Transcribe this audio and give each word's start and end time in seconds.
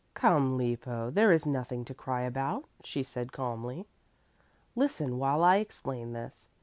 "Come, 0.15 0.57
Lippo, 0.57 1.11
there 1.11 1.31
is 1.31 1.45
nothing 1.45 1.85
to 1.85 1.93
cry 1.93 2.21
about," 2.21 2.65
she 2.83 3.03
said 3.03 3.31
calmly. 3.31 3.85
"Listen 4.75 5.19
while 5.19 5.43
I 5.43 5.57
explain 5.57 6.13
this. 6.13 6.49